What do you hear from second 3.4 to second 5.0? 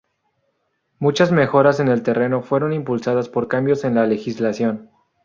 cambios en la legislación.